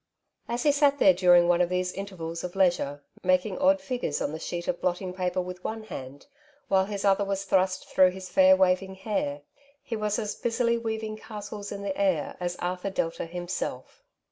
[0.47, 4.31] As he sat there during one of these intervals of leisure, making odd figures on
[4.31, 6.25] the sheet of blotting paper with one hand,
[6.69, 9.43] while his other was thrust through his fair waving hair,
[9.83, 14.01] he was as busily weaving castles in the air as Arthur Delta himself.